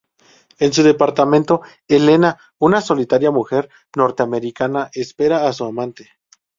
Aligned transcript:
En 0.57 0.73
su 0.73 0.81
departamento, 0.81 1.61
Helena, 1.87 2.35
una 2.57 2.81
solitaria 2.81 3.29
mujer 3.29 3.69
norteamericana, 3.95 4.89
espera 4.93 5.47
a 5.47 5.53
su 5.53 5.63
amante. 5.63 6.09